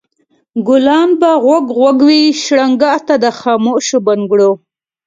ګلان 0.67 1.09
به 1.19 1.31
غوږ 1.43 1.65
غوږ 1.77 1.97
وي 2.07 2.21
شرنګا 2.43 2.93
ته 3.07 3.15
د 3.23 3.25
خاموشو 3.39 3.97
بنګړو 4.07 4.51